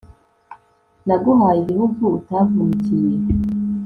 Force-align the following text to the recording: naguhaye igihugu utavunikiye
naguhaye 1.05 1.57
igihugu 1.61 2.03
utavunikiye 2.17 3.17